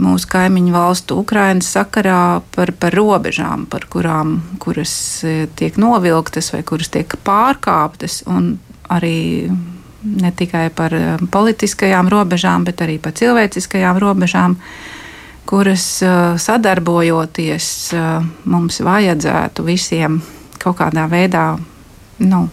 mūsu 0.00 0.30
kaimiņu 0.32 0.72
valstu 0.72 1.18
Ukrainas 1.20 1.68
sakarā 1.74 2.40
par, 2.54 2.70
par 2.80 2.94
robežām, 2.96 3.66
par 3.68 3.84
kurām 3.92 4.38
kuras 4.62 4.94
tiek 5.60 5.76
novilktas 5.76 6.48
vai 6.54 6.62
kuras 6.64 6.88
tiek 6.88 7.18
pārkāptas. 7.26 8.22
Arī 8.88 9.50
ne 10.02 10.32
tikai 10.36 10.70
par 10.70 10.94
eh, 10.94 11.16
politiskajām 11.30 12.08
robežām, 12.08 12.64
bet 12.64 12.80
arī 12.84 12.98
par 13.02 13.12
cilvēciskajām 13.12 13.98
robežām, 14.00 14.56
kuras 15.48 16.02
eh, 16.02 16.16
sadarbojoties 16.38 17.68
eh, 17.92 18.30
mums 18.44 18.80
vajadzētu 18.84 19.66
visiem 19.66 20.20
kaut 20.60 20.80
kādā 20.80 21.06
veidā 21.08 21.54
nu, 22.20 22.48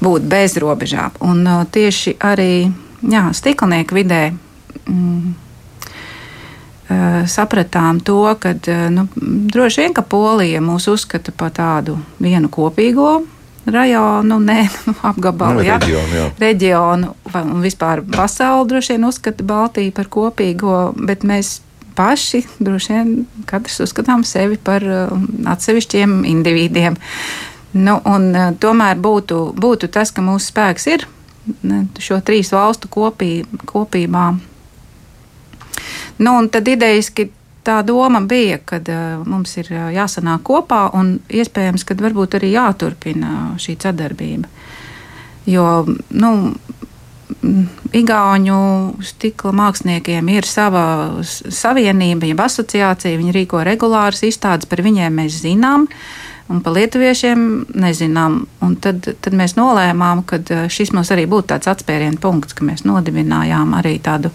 būt 0.00 0.28
bez 0.30 0.56
robežām. 0.60 1.16
Un 1.26 1.44
tieši 1.72 2.14
arī 2.24 2.70
jā, 3.02 3.22
stiklnieku 3.36 3.96
vidē. 3.96 4.20
Mm, 4.88 5.34
sapratām 7.26 8.00
to, 8.02 8.22
ka 8.40 8.54
nu, 8.90 9.04
droši 9.52 9.82
vien 9.82 9.92
ka 9.94 10.02
Polija 10.02 10.62
mūs 10.64 10.88
uzskata 10.90 11.34
par 11.36 11.52
tādu 11.54 11.98
vienu 12.22 12.48
kopīgo 12.50 13.20
rajonu, 13.66 14.38
ne 14.38 14.68
apgabalu, 15.10 15.60
nu, 15.60 15.66
jā, 15.66 15.78
reģionu, 15.82 16.16
jā. 16.16 16.28
reģionu 16.40 17.14
un 17.40 17.64
vispār 17.64 18.02
pasauli 18.16 18.68
droši 18.72 18.96
vien 18.96 19.08
uzskata 19.08 19.46
Baltiju 19.46 19.92
par 19.96 20.08
kopīgo, 20.12 20.78
bet 20.96 21.26
mēs 21.28 21.60
paši 21.96 22.44
droši 22.58 22.92
vien 22.94 23.14
katrs 23.50 23.80
uzskatām 23.84 24.24
sevi 24.24 24.56
par 24.56 24.84
um, 24.84 25.26
atsevišķiem 25.50 26.22
individiem. 26.28 26.96
Nu, 27.72 27.98
un, 28.08 28.30
uh, 28.34 28.52
tomēr 28.58 28.98
būtu, 28.98 29.40
būtu 29.58 29.90
tas, 29.92 30.12
ka 30.14 30.24
mūsu 30.24 30.50
spēks 30.50 30.86
ir 30.90 31.06
šo 32.00 32.20
trīs 32.24 32.52
valstu 32.52 32.88
kopī, 32.92 33.42
kopībā. 33.68 34.30
Nu, 36.20 36.34
un 36.36 36.48
tad 36.52 36.68
idejaski 36.68 37.30
tā 37.64 37.80
doma 37.86 38.20
bija, 38.26 38.58
ka 38.64 38.80
uh, 38.80 39.22
mums 39.28 39.56
ir 39.60 39.70
uh, 39.74 39.88
jāsanāk 39.94 40.44
kopā 40.46 40.86
un 40.98 41.18
iespējams, 41.28 41.84
ka 41.86 41.96
varbūt 41.98 42.38
arī 42.40 42.54
jāturpina 42.54 43.54
šī 43.60 43.76
sadarbība. 43.80 44.50
Jo, 45.48 45.66
nu, 46.10 46.32
Igauņu 47.96 48.56
stikla 49.06 49.52
māksliniekiem 49.56 50.28
ir 50.34 50.46
sava 50.46 50.82
savienība, 51.24 52.26
jeb 52.28 52.42
asociācija. 52.44 53.18
Viņi 53.18 53.34
rīko 53.34 53.62
regulāras 53.66 54.24
izstādes, 54.26 54.68
par 54.68 54.82
viņiem 54.84 55.14
mēs 55.22 55.38
zinām, 55.44 55.86
un 56.50 56.60
par 56.64 56.74
lietuviešiem 56.76 57.46
nezinām. 57.80 58.42
Un 58.66 58.74
tad, 58.82 59.06
tad 59.22 59.36
mēs 59.38 59.56
nolēmām, 59.58 60.24
ka 60.26 60.42
šis 60.70 60.92
mums 60.96 61.12
arī 61.14 61.28
būtu 61.30 61.52
tāds 61.54 61.70
atspērienu 61.70 62.20
punkts, 62.20 62.56
ka 62.58 62.66
mēs 62.66 62.84
nodibinājām 62.86 63.78
arī 63.78 63.96
tādu. 64.04 64.34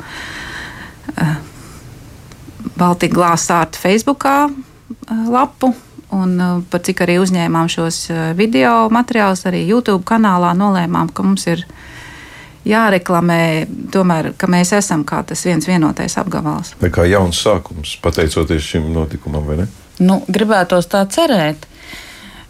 Uh, 1.16 1.36
Baltijas 2.76 3.16
glāzsārta 3.16 3.80
Facebookā 3.82 4.38
lapu. 5.32 5.74
Un 6.16 6.38
par 6.70 6.84
cik 6.86 7.02
arī 7.04 7.18
uzņēmām 7.20 7.68
šos 7.72 8.06
video 8.38 8.86
materiālus, 8.94 9.44
arī 9.50 9.64
YouTube 9.66 10.06
kanālā 10.08 10.54
nolēmām, 10.56 11.10
ka 11.12 11.26
mums 11.26 11.48
ir 11.50 11.66
jāreklamē, 12.66 13.40
tomēr, 13.94 14.32
ka 14.38 14.48
mēs 14.50 14.72
esam 14.78 15.04
kā 15.08 15.22
tas 15.28 15.44
viens 15.46 15.68
vienotais 15.68 16.16
apgabals. 16.22 16.76
Vai 16.82 16.92
kā 16.94 17.08
jauns 17.10 17.42
sākums, 17.42 17.98
pateicoties 18.04 18.70
šim 18.70 18.92
notikumam, 18.94 19.46
vai 19.50 19.60
ne? 19.64 19.68
Nu, 20.00 20.22
gribētos 20.28 20.90
tā 20.92 21.04
cerēt. 21.12 21.68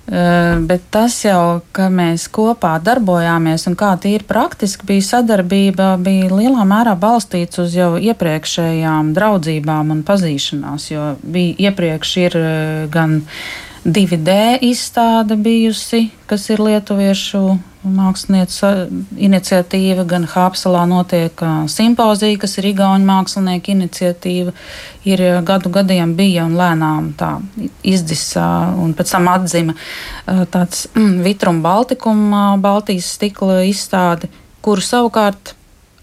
Eh, 0.05 0.57
bet 0.61 0.83
tas 0.93 1.15
jau, 1.25 1.63
ka 1.73 1.87
mēs 1.89 2.27
kopā 2.29 2.75
darbojāmies 2.77 3.63
un 3.65 3.73
kā 3.73 3.95
tīri 3.97 4.21
praktiski 4.27 4.85
bija 4.85 5.01
sadarbība, 5.07 5.95
bija 5.97 6.29
lielā 6.29 6.61
mērā 6.69 6.93
balstīts 7.01 7.57
uz 7.63 7.73
jau 7.73 7.95
iepriekšējām 7.97 9.15
draudzībām 9.17 9.89
un 9.95 10.03
pazīšanās. 10.05 10.91
Jo 10.93 11.15
bija 11.23 11.71
iepriekš 11.71 12.11
ir 12.21 12.37
eh, 12.37 12.85
gan 12.93 13.23
2D 13.85 14.59
izstāde 14.69 15.39
bijusi, 15.41 16.11
kas 16.29 16.51
ir 16.53 16.61
lietuviešu 16.61 17.41
mākslinieca 17.85 18.71
iniciatīva, 19.17 20.05
gan 20.09 20.25
Hāpsalā 20.29 20.83
notiek 20.89 21.41
simpozija, 21.71 22.39
kas 22.41 22.57
ir 22.59 22.69
Igaunijas 22.71 23.09
mākslinieku 23.09 23.73
iniciatīva. 23.75 24.53
Ir 25.05 25.21
gadu 25.45 25.69
gadiem 25.73 26.15
bija 26.17 26.47
un 26.47 26.55
lēnām 26.57 27.11
tā 27.19 27.35
izdzisa 27.85 28.45
un 28.81 28.95
pēc 28.97 29.13
tam 29.15 29.29
atzima 29.33 29.75
tāds 30.53 30.87
Vitrum 31.25 31.61
Baltikum 31.65 32.31
Baltijas 32.63 33.13
stikla 33.17 33.61
izstāde, 33.69 34.31
kuru 34.65 34.81
savukārt 34.81 35.55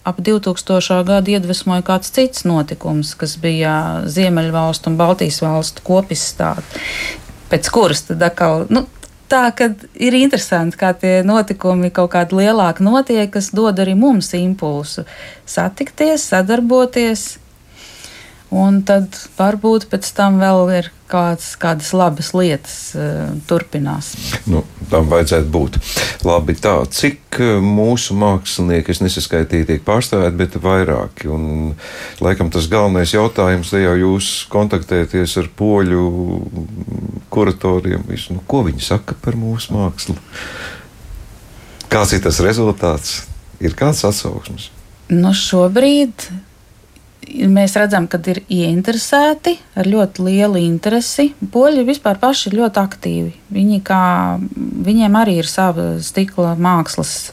ap 0.04 0.18
2000. 0.18 1.02
gadu 1.06 1.34
iedvesmoja 1.36 1.84
kāds 1.86 2.10
cits 2.14 2.46
notikums, 2.48 3.14
kas 3.18 3.36
bija 3.42 4.02
Ziemeļvalstu 4.10 4.90
un 4.90 4.98
Baltijas 4.98 5.38
valstu 5.44 5.84
kopistāde, 5.86 6.64
pēc 7.52 7.70
kuras 7.74 8.06
tad 8.08 8.22
atkal. 8.26 8.66
Nu, 8.72 8.86
tā, 9.32 9.42
ka 9.56 9.70
ir 9.96 10.16
interesanti, 10.18 10.78
kā 10.80 10.92
tie 10.98 11.20
notikumi 11.26 11.92
kaut 11.94 12.12
kādi 12.14 12.38
lielāki 12.42 12.84
notiek, 12.84 13.30
kas 13.32 13.50
dod 13.56 13.80
arī 13.82 13.96
mums 13.98 14.32
impulsu 14.38 15.06
satikties, 15.48 16.28
sadarboties. 16.32 17.41
Un 18.52 18.82
tad 18.84 19.16
varbūt 19.38 19.86
pēc 19.88 20.10
tam 20.12 20.36
vēl 20.36 20.68
ir 20.76 20.88
kāds, 21.08 21.54
kādas 21.60 21.92
labas 21.96 22.32
lietas 22.36 22.74
uh, 22.92 23.30
turpinās. 23.48 24.10
Nu, 24.44 24.60
tam 24.90 25.08
vajadzētu 25.08 25.48
būt. 25.52 25.78
Labi, 26.28 26.56
tā, 26.60 26.74
cik 26.92 27.38
eh, 27.40 27.54
mūsu 27.64 28.16
mākslinieki, 28.20 28.92
es 28.92 29.00
nesaskaitīju, 29.04 29.68
tiek 29.70 29.86
pārstāvēti, 29.86 30.36
bet 30.36 30.58
vairāki. 30.60 31.30
Un, 31.32 31.72
laikam 32.20 32.52
tas 32.52 32.68
galvenais 32.72 33.16
jautājums, 33.16 33.72
ja 33.72 33.86
jau 33.86 33.96
jūs 34.02 34.30
kontaktēties 34.52 35.38
ar 35.40 35.48
poļu 35.56 36.04
kuratoriem, 37.32 38.04
visu, 38.12 38.36
nu, 38.36 38.44
ko 38.44 38.66
viņi 38.68 38.84
saka 38.84 39.16
par 39.24 39.40
mūsu 39.40 39.72
mākslu? 39.78 40.20
Kāds 41.92 42.12
ir 42.12 42.24
tas 42.24 42.44
rezultāts? 42.44 43.22
Ir 43.64 43.76
kāds 43.78 44.04
atsauksmes? 44.04 44.68
Nu, 45.12 45.32
šobrīd 45.36 46.28
mēs 47.50 47.76
redzam, 47.80 48.06
ka 48.10 48.20
ir 48.30 48.42
ieinteresēti 48.52 49.56
ar 49.78 49.88
ļoti 49.88 50.26
lielu 50.26 50.60
interesi. 50.62 51.30
Poļi 51.52 51.84
vispār 51.88 52.20
paši 52.22 52.50
ir 52.50 52.58
ļoti 52.60 52.82
aktīvi. 52.82 53.32
Viņi 53.52 53.78
kā, 53.86 54.02
viņiem 54.88 55.16
arī 55.18 55.38
ir 55.42 55.48
sava 55.50 55.94
stikla 56.04 56.54
mākslas 56.60 57.32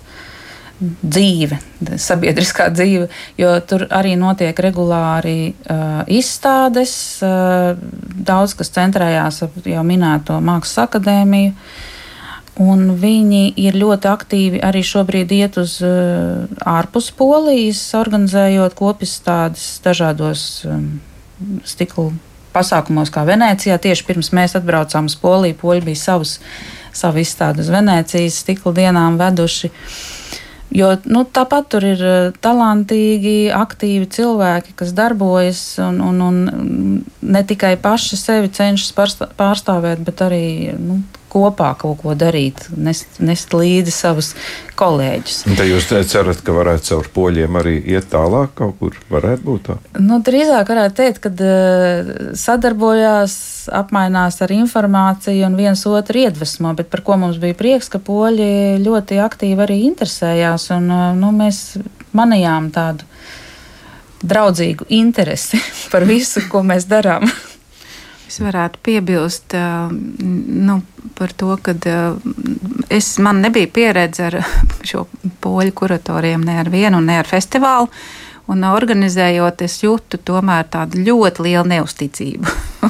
dzīve, 0.80 1.58
sabiedriskā 2.00 2.70
dzīve, 2.72 3.10
jo 3.40 3.52
tur 3.68 3.84
arī 3.92 4.14
notiek 4.16 4.56
regulāri 4.64 5.52
uh, 5.52 6.02
izstādes. 6.08 6.94
Uh, 7.20 7.76
daudz 8.16 8.56
kas 8.56 8.72
centrējās 8.78 9.44
ap 9.50 9.60
jau 9.68 9.84
minēto 9.88 10.40
mākslas 10.40 10.86
akadēmiju. 10.88 11.52
Uh, 11.52 11.89
Un 12.60 12.96
viņi 13.00 13.54
ir 13.62 13.78
ļoti 13.80 14.10
aktīvi 14.10 14.64
arī 14.66 14.82
šobrīd 14.84 15.30
iet 15.32 15.60
uz 15.62 15.78
uh, 15.86 16.50
ārpus 16.68 17.12
polijas, 17.16 17.84
organizējot 17.96 18.76
kopistādes 18.76 19.78
dažādos 19.86 20.66
um, 20.68 20.98
stikla 21.64 22.10
pasākumos, 22.56 23.14
kā 23.14 23.24
Venecijā. 23.28 23.78
Tieši 23.80 24.06
pirms 24.08 24.34
mēs 24.36 24.58
atbraucām 24.60 25.08
uz 25.08 25.16
Poliju, 25.20 25.58
poļi 25.62 25.86
bija 25.92 26.04
savus 26.04 26.40
savu 26.96 27.22
izstādi 27.22 27.64
uz 27.64 27.70
Venecijas 27.72 28.42
stikla 28.44 28.74
dienām 28.76 29.20
veduši. 29.20 29.70
Jo 30.74 30.92
nu, 31.10 31.24
tāpat 31.26 31.72
tur 31.74 31.86
ir 31.86 32.02
talantīgi, 32.46 33.50
aktīvi 33.56 34.06
cilvēki, 34.14 34.76
kas 34.78 34.92
darbojas 34.98 35.62
un, 35.82 35.98
un, 36.06 36.20
un 36.22 37.00
ne 37.22 37.42
tikai 37.50 37.74
paši 37.82 38.20
sevi 38.20 38.52
cenšas 38.54 38.94
pārstāvēt, 39.40 40.04
bet 40.06 40.22
arī 40.28 40.44
nu, 40.78 41.00
kopā 41.30 41.72
kaut 41.80 42.02
ko 42.02 42.16
darīt, 42.18 42.66
nest, 42.78 43.20
nest 43.24 43.54
līdzi 43.54 43.94
savus 43.94 44.32
kolēģus. 44.80 45.42
Tad 45.58 45.68
jūs 45.68 45.90
cerat, 46.12 46.42
ka 46.46 46.56
varētu 46.56 46.88
caur 46.92 47.10
poļiem 47.16 47.60
arī 47.60 47.76
iet 47.94 48.10
tālāk, 48.12 48.54
kaut 48.58 48.78
kur 48.80 48.98
varētu 49.12 49.46
būt 49.46 49.68
tā? 49.68 49.78
Nu, 50.00 50.22
drīzāk 50.26 50.72
varētu 50.72 50.98
teikt, 51.02 51.22
ka 51.26 51.32
uh, 51.34 52.14
sadarbojās, 52.40 53.36
apmainās 53.80 54.40
ar 54.46 54.56
informāciju 54.56 55.46
un 55.50 55.60
viens 55.60 55.86
otru 55.90 56.24
iedvesmo, 56.24 56.74
bet 56.78 56.90
par 56.94 57.04
ko 57.06 57.20
mums 57.22 57.42
bija 57.42 57.58
prieks, 57.60 57.92
ka 57.92 58.02
poļi 58.04 58.80
ļoti 58.86 59.22
aktīvi 59.24 59.66
arī 59.68 59.84
interesējās 59.90 60.70
un 60.78 60.90
uh, 60.94 61.06
nu, 61.18 61.34
mēs 61.36 61.78
manījām 62.16 62.72
tādu 62.76 63.08
draudzīgu 64.26 64.90
interesi 65.00 65.60
par 65.94 66.08
visu, 66.10 66.44
ko 66.52 66.64
mēs 66.66 66.90
darām. 66.90 67.28
Es 68.30 68.38
varētu 68.44 68.78
piebilst 68.86 69.56
nu, 69.90 70.76
par 71.18 71.32
to, 71.34 71.56
ka 71.66 71.74
es, 72.94 73.08
man 73.26 73.42
nebija 73.42 73.72
pieredze 73.74 74.28
ar 74.28 74.38
šo 74.90 75.08
poļu 75.42 75.74
kuratoriem 75.82 76.44
ne 76.46 76.60
ar 76.62 76.70
vienu, 76.70 77.02
ne 77.02 77.18
ar 77.24 77.30
festivālu. 77.30 77.90
Un 78.50 78.66
organizējot, 78.66 79.62
es 79.62 79.80
jūtu 79.84 80.18
tomēr 80.26 80.70
tādu 80.74 81.02
ļoti 81.06 81.44
lielu 81.46 81.66
neusticību. 81.70 82.54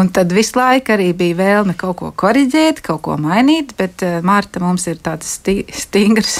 Un 0.00 0.08
tad 0.08 0.32
visu 0.32 0.56
laiku 0.56 0.94
arī 0.94 1.10
bija 1.12 1.36
vēlme 1.36 1.74
kaut 1.76 1.98
ko 1.98 2.08
korrigēt, 2.16 2.78
kaut 2.84 3.02
ko 3.04 3.18
mainīt, 3.20 3.74
bet 3.76 4.00
uh, 4.06 4.20
Marta 4.24 4.62
mums 4.62 4.86
ir 4.88 4.96
tāds 5.04 5.28
sti 5.36 5.58
stingrs 5.76 6.38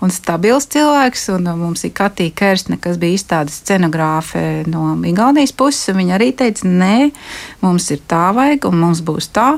un 0.00 0.12
stabils 0.14 0.64
cilvēks, 0.72 1.26
un 1.34 1.50
uh, 1.50 1.58
mums 1.58 1.84
ir 1.84 1.92
Katīna 1.98 2.32
Kersne, 2.38 2.78
kas 2.80 2.96
bija 3.02 3.18
izstādes 3.18 3.58
scenogrāfe 3.60 4.62
no 4.72 4.94
Igaunijas 5.08 5.52
puses, 5.52 5.92
viņa 5.92 6.16
arī 6.16 6.30
teica, 6.38 6.64
nē, 6.64 7.10
mums 7.60 7.90
ir 7.92 8.00
tā 8.08 8.30
vajag, 8.32 8.64
un 8.70 8.80
mums 8.80 9.04
būs 9.04 9.28
tā. 9.36 9.50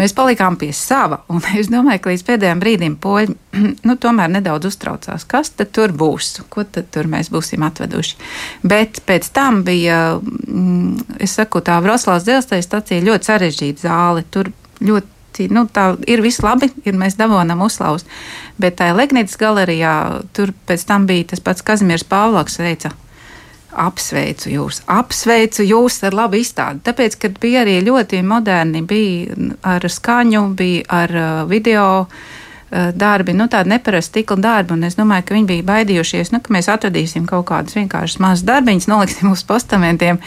Mēs 0.00 0.16
palikām 0.16 0.58
pie 0.58 0.72
sava, 0.74 1.22
un 1.30 1.44
es 1.60 1.70
domāju, 1.70 2.02
ka 2.02 2.14
līdz 2.14 2.26
pēdējiem 2.26 2.64
brīdim 2.64 2.98
poļi, 2.98 3.38
nu, 3.86 3.96
tomēr 4.00 4.30
nedaudz 4.32 4.70
uztraucās, 4.70 5.24
kas 5.28 5.52
tad 5.56 5.72
tur 5.76 5.94
būs, 5.96 6.40
ko 6.52 6.64
tad 6.64 6.90
tur 6.94 7.08
mēs 7.10 7.30
būsim 7.32 7.64
atveduši. 7.66 8.18
Bet 8.66 9.02
pēc 9.08 9.30
tam 9.36 9.62
bija, 9.66 10.18
mm, 10.20 11.18
es 11.22 11.36
saku, 11.38 11.62
tā 11.64 11.78
Vroslavas 11.84 12.26
dzelzceļa 12.26 12.66
stacija 12.66 13.06
ļoti 13.06 13.30
sarežģīta 13.30 13.88
zāle. 13.88 14.26
Tur 14.30 14.52
ļoti 14.80 15.50
nu, 15.52 15.66
tā 15.68 15.90
ir 16.08 16.22
viss 16.24 16.40
labi, 16.44 16.70
ir 16.88 16.96
mēs 16.96 17.18
dabūjām 17.18 17.64
uzslavus. 17.64 18.06
Bet 18.60 18.78
tajā 18.80 18.96
Legnītas 18.96 19.36
galerijā 19.40 20.22
tur 20.36 20.54
pēc 20.68 20.86
tam 20.88 21.04
bija 21.08 21.32
tas 21.32 21.44
pats 21.44 21.64
Kazimieris 21.66 22.06
Pāvlaks 22.08 22.56
teica. 22.60 22.94
Apsveicu 23.76 24.48
jūs, 24.48 24.78
apsveicu 24.88 25.66
jūs 25.66 25.98
ar 26.08 26.14
labu 26.16 26.38
izstādi. 26.40 26.80
Tāpēc, 26.86 27.18
kad 27.20 27.36
bija 27.42 27.60
arī 27.66 27.74
ļoti 27.84 28.22
moderni, 28.24 28.80
bija 28.80 29.36
ar 29.68 29.84
skaņu, 29.84 30.46
bija 30.56 30.86
ar 31.02 31.12
uh, 31.12 31.42
video 31.50 31.84
uh, 32.06 32.22
darbi, 32.94 33.34
nu, 33.36 33.48
tādi 33.52 33.72
neparasti 33.74 34.20
stikla 34.20 34.38
darbi. 34.42 34.76
Un 34.76 34.86
es 34.88 34.98
domāju, 34.98 35.28
ka 35.28 35.36
viņi 35.36 35.50
bija 35.50 35.66
baidījušies, 35.70 36.32
nu, 36.34 36.42
ka 36.44 36.54
mēs 36.56 36.70
atradīsim 36.72 37.26
kaut 37.28 37.48
kādus 37.50 37.78
vienkāršus 37.78 38.22
mazus 38.22 38.46
darbiņus, 38.48 38.88
noliksim 38.92 39.32
uz 39.32 39.44
postamentiem. 39.46 40.20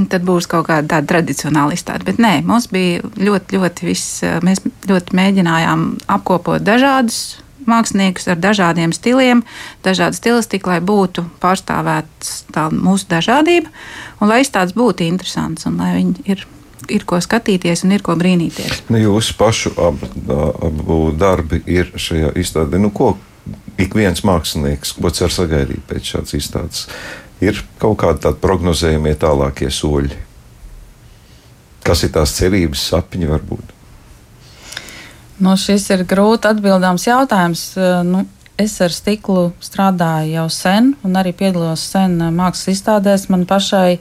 Tad 0.00 0.24
būs 0.24 0.46
kaut 0.48 0.68
kāda 0.70 0.86
tāda 0.94 1.10
tradicionāla 1.16 1.74
izstāde. 1.76 2.06
Bet 2.06 2.20
nē, 2.22 2.40
mums 2.46 2.70
bija 2.72 3.02
ļoti, 3.18 3.58
ļoti 3.58 3.88
viss, 3.88 4.20
mēs 4.46 4.62
ļoti 4.88 5.16
mēģinājām 5.18 5.86
apkopot 6.16 6.62
dažādus 6.64 7.40
māksliniekus 7.68 8.28
ar 8.30 8.38
dažādiem 8.40 8.94
stiliem, 8.96 9.42
dažādu 9.84 10.18
stilistiku, 10.18 10.72
lai 10.72 10.80
būtu 10.84 11.26
pārstāvēts 11.42 12.32
tā 12.54 12.68
mūsu 12.72 13.10
dažādība 13.10 13.70
un 14.20 14.32
lai 14.32 14.42
izstādes 14.44 14.76
būtu 14.76 15.06
interesants 15.08 15.68
un 15.68 15.80
lai 15.80 15.94
viņi 15.98 16.26
ir. 16.30 16.46
Ir 16.90 17.06
ko 17.08 17.20
skatīties 17.22 17.84
un 17.86 17.94
ir 17.94 18.04
ko 18.04 18.16
brīnīties. 18.18 18.84
Nu, 18.90 18.98
jūsu 18.98 19.36
pašu 19.38 19.74
abu, 19.78 20.10
abu 20.66 21.00
darbi 21.16 21.62
ir 21.70 21.92
šajā 21.94 22.34
izstādē. 22.40 22.80
Nu, 22.82 22.90
ko 22.90 23.14
ik 23.80 23.94
viens 23.96 24.24
mākslinieks, 24.26 24.96
ko 24.98 25.12
cer 25.14 25.32
sagaidīt 25.32 25.86
pēc 25.88 26.14
šādas 26.14 26.38
izstādes? 26.38 26.86
ir 27.44 27.60
kaut 27.80 27.98
kādi 28.00 28.24
tādi 28.26 28.40
prognozējumie 28.42 29.14
tālākie 29.20 29.70
soļi. 29.72 30.16
Kas 31.84 32.04
ir 32.04 32.12
tās 32.14 32.34
cerības, 32.36 32.82
sapņi 32.92 33.30
varbūt? 33.30 33.76
Nu, 35.40 35.54
šis 35.56 35.86
ir 35.94 36.04
grūti 36.08 36.50
atbildāms 36.50 37.06
jautājums. 37.08 37.62
Nu, 38.04 38.26
es 38.60 38.74
ar 38.84 38.92
stiklu 38.92 39.48
strādāju 39.64 40.34
jau 40.34 40.48
sen, 40.52 40.92
un 41.06 41.16
arī 41.16 41.32
piedalos 41.36 41.86
sen 41.94 42.18
mākslas 42.36 42.76
izstādēs. 42.76 43.30
Man 43.32 43.46
pašai 43.48 44.00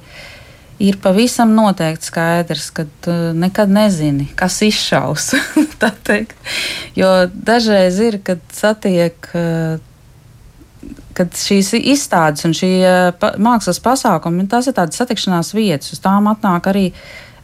ir 0.80 0.98
pavisam 1.04 1.52
noteikti 1.56 2.08
skaidrs, 2.08 2.70
ka 2.76 2.86
tu 3.04 3.14
nekad 3.36 3.72
nezini, 3.72 4.30
kas 4.40 4.62
izšaus. 4.66 5.34
jo 7.00 7.14
dažreiz 7.34 8.00
ir, 8.04 8.20
kad 8.24 8.44
satiek 8.56 9.30
kad 11.20 11.36
šīs 11.36 11.74
izstādes 11.76 12.46
un 12.48 12.54
šie 12.56 12.84
pa, 13.20 13.34
mākslas 13.42 13.82
pasākumi, 13.84 14.48
tās 14.52 14.70
ir 14.70 14.78
tādas 14.78 15.00
satikšanās 15.02 15.52
vietas, 15.52 15.92
uz 15.92 16.00
tām 16.04 16.30
atnāk 16.32 16.70
arī 16.72 16.86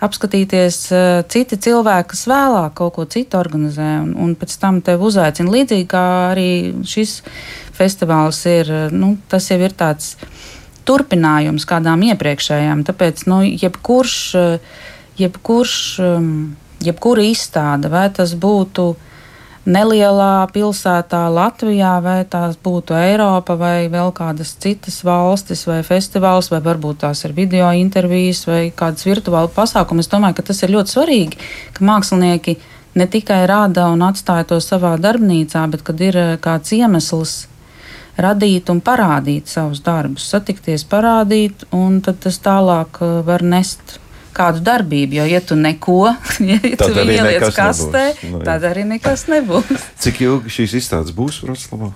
apskatīties 0.05 0.79
uh, 0.93 1.03
citi 1.31 1.57
cilvēki, 1.59 2.09
kas 2.13 2.23
vēlāk 2.29 2.75
kaut 2.79 2.95
ko 2.95 3.05
citu 3.11 3.39
organizē, 3.39 3.89
un, 4.03 4.13
un 4.21 4.33
pēc 4.39 4.55
tam 4.61 4.79
tevi 4.85 5.07
uzaicina 5.09 5.51
līdzīgi 5.51 5.87
kā 5.91 6.05
arī 6.31 6.49
šis 6.87 7.17
festivāls 7.75 8.41
ir. 8.51 8.71
Nu, 8.95 9.15
tas 9.31 9.49
jau 9.51 9.59
ir 9.59 9.75
tāds 9.75 10.13
turpinājums 10.85 11.65
kādām 11.69 12.05
iepriekšējām, 12.11 12.85
tāpēc 12.87 13.25
nu, 13.31 13.41
jebkurš, 13.45 14.19
jebkurš, 15.19 15.75
jebkura 16.85 17.25
izstāde, 17.25 17.89
vai 17.91 18.07
tas 18.13 18.35
būtu 18.37 18.93
nelielā 19.65 20.45
pilsētā 20.53 21.23
Latvijā, 21.33 21.95
vai 22.05 22.19
tās 22.29 22.57
būtu 22.61 22.95
Eiropa, 22.97 23.55
vai 23.57 23.87
vēl 23.89 24.13
kādas 24.15 24.53
citas 24.61 24.99
valstis, 25.05 25.65
vai 25.65 25.81
festivāls, 25.85 26.51
vai 26.53 26.61
varbūt 26.65 27.01
tās 27.01 27.25
ir 27.25 27.33
video 27.37 27.71
intervijas, 27.73 28.45
vai 28.45 28.69
kādas 28.69 29.07
virtuāla 29.07 29.49
pasākumi. 29.55 30.05
Es 30.05 30.11
domāju, 30.11 30.37
ka 30.37 30.47
tas 30.51 30.61
ir 30.63 30.75
ļoti 30.75 30.95
svarīgi, 30.95 31.41
ka 31.73 31.87
mākslinieki 31.89 32.57
ne 32.95 33.09
tikai 33.11 33.41
rāda 33.49 33.89
un 33.91 34.05
atstāja 34.05 34.47
to 34.53 34.61
savā 34.63 34.95
darbnīcā, 35.01 35.65
bet 35.71 35.83
kad 35.87 36.01
ir 36.01 36.21
eh, 36.21 36.31
kāds 36.41 36.75
iemesls 36.77 37.45
radīt 38.21 38.69
un 38.71 38.81
parādīt 38.83 39.51
savus 39.51 39.81
darbus, 39.85 40.27
satikties, 40.31 40.85
parādīt, 40.87 41.65
un 41.75 41.99
tad 42.05 42.21
tas 42.23 42.39
tālāk 42.43 43.01
eh, 43.03 43.15
var 43.27 43.43
nest 43.43 43.99
kādu 44.35 44.63
darbību. 44.65 45.19
Jo, 45.19 45.27
ja 45.29 45.41
tu 45.41 45.57
neko, 45.59 45.99
ja 46.51 46.59
tad 46.79 46.95
tu 46.95 47.05
ieliec 47.05 47.47
kastē, 47.55 48.05
nu, 48.31 48.43
tad 48.45 48.67
arī 48.67 48.85
nekas 48.95 49.27
nebūs. 49.31 49.89
Cik 50.03 50.21
ilgi 50.27 50.57
šīs 50.59 50.77
izstādes 50.81 51.15
būs 51.15 51.41
Vroclavā? 51.45 51.93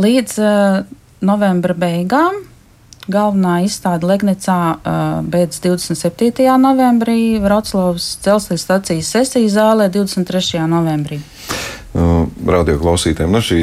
Līdz 0.00 0.38
uh, 0.40 0.80
novembra 1.24 1.76
beigām. 1.76 2.46
Galvenā 3.10 3.64
izstāde 3.64 4.06
Legnicā 4.06 4.58
uh, 4.76 4.92
beidz 5.26 5.58
27. 5.64 6.44
novembrī, 6.62 7.40
Vroclavas 7.42 8.12
dzelzceļa 8.22 8.60
stacijas 8.60 9.10
sesijas 9.16 9.56
zālē 9.56 9.88
23. 9.90 10.60
novembrī. 10.70 11.18
Uh, 11.90 12.28
radioklausītājiem, 12.46 13.32
nu 13.34 13.40
šī 13.42 13.62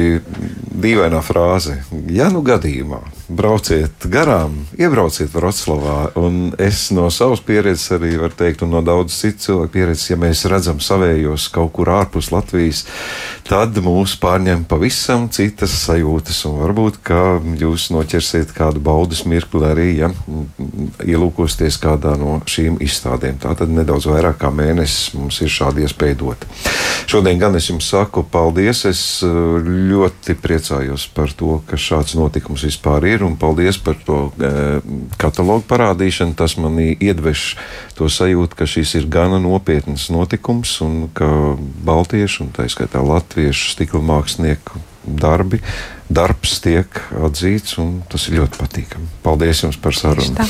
dīvainā 0.78 1.22
frāze, 1.24 1.78
ja 2.12 2.28
nu 2.32 2.42
gadījumā 2.44 3.00
brauciet 3.28 4.06
garām, 4.08 4.54
iebrauciet 4.78 5.32
Vroclavā. 5.34 6.10
Un 6.16 6.54
es 6.60 6.88
no 6.96 7.08
savas 7.12 7.42
pieredzes 7.44 7.92
arī 7.96 8.14
varu 8.20 8.36
teikt, 8.36 8.64
un 8.64 8.72
no 8.72 8.82
daudz 8.84 9.16
citu 9.20 9.44
cilvēku 9.44 9.74
pieredzes, 9.74 10.06
ja 10.10 10.18
mēs 10.20 10.46
redzam 10.48 10.80
savējos 10.80 11.48
kaut 11.52 11.74
kur 11.76 11.90
ārpus 11.92 12.30
Latvijas, 12.32 12.84
tad 13.48 13.76
mūs 13.84 14.16
pārņem 14.20 14.64
pavisam 14.68 15.28
citas 15.32 15.76
sajūtas. 15.84 16.40
Un 16.48 16.58
varbūt, 16.62 17.00
ka 17.04 17.22
jūs 17.60 17.90
noķersiet 17.92 18.54
kādu 18.56 18.82
baudas 18.84 19.24
mirkli 19.28 19.64
arī, 19.68 19.88
ja 20.00 20.12
ielūkosties 21.04 21.80
kādā 21.82 22.16
no 22.20 22.38
šīm 22.48 22.80
izstādēm. 22.84 23.40
Tā 23.44 23.54
tad 23.58 23.72
nedaudz 23.72 24.08
vairāk 24.08 24.40
kā 24.40 24.52
mēnesis 24.54 25.12
mums 25.18 25.42
ir 25.44 25.52
šāda 25.52 25.84
iespēja 25.84 26.20
dot. 26.24 26.48
Šodien 27.08 27.40
gan 27.40 27.56
es 27.60 27.68
jums 27.68 27.88
saku 27.88 28.17
paldies. 28.24 28.86
Es 28.88 29.02
eh, 29.26 29.28
ļoti 29.92 30.38
priecājos 30.40 31.08
par 31.12 31.34
to, 31.36 31.58
ka 31.68 31.76
šāds 31.76 32.16
notikums 32.18 32.64
vispār 32.68 33.04
ir 33.04 33.18
ir. 33.18 33.36
Paldies 33.38 33.78
par 33.78 33.96
to 34.06 34.30
e, 34.38 34.80
katalogu 35.20 35.64
parādīšanu. 35.68 36.36
Tas 36.38 36.56
manī 36.60 36.94
iedvež 36.94 37.56
to 37.98 38.08
sajūtu, 38.12 38.58
ka 38.58 38.66
šis 38.68 38.94
ir 39.00 39.08
gana 39.10 39.40
nopietns 39.42 40.08
notikums 40.14 40.78
un 40.84 41.08
ka 41.14 41.56
baltiešu 41.86 42.46
un 42.46 42.52
tā 42.54 42.68
skaitā 42.70 43.02
latviešu 43.04 43.74
stikla 43.74 44.02
mākslinieku 44.04 44.82
darbi, 45.08 45.60
darbs 46.12 46.58
tiek 46.60 47.00
atzīts, 47.16 47.78
un 47.80 48.02
tas 48.10 48.26
ir 48.28 48.42
ļoti 48.42 48.60
patīkami. 48.60 49.08
Paldies 49.24 49.64
jums 49.64 49.78
par 49.80 49.96
sarunu. 49.96 50.48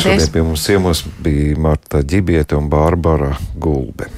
Šodien 0.00 0.32
pie 0.32 0.46
mums 0.46 0.64
ciemos 0.64 1.04
bija 1.20 1.58
Marta 1.60 2.00
Ģibiete 2.00 2.56
un 2.56 2.70
Bārbara 2.72 3.34
Gulbe. 3.58 4.08